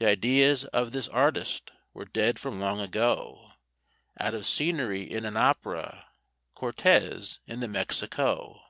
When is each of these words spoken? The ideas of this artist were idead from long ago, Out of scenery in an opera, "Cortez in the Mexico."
The 0.00 0.06
ideas 0.08 0.64
of 0.64 0.90
this 0.90 1.06
artist 1.06 1.70
were 1.94 2.04
idead 2.06 2.36
from 2.40 2.58
long 2.58 2.80
ago, 2.80 3.52
Out 4.18 4.34
of 4.34 4.44
scenery 4.44 5.08
in 5.08 5.24
an 5.24 5.36
opera, 5.36 6.08
"Cortez 6.56 7.38
in 7.46 7.60
the 7.60 7.68
Mexico." 7.68 8.60